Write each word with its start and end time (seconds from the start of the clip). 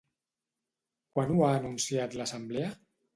Quan 1.17 1.33
ho 1.35 1.43
ha 1.47 1.51
anunciat 1.57 2.17
l'Assemblea? 2.21 2.71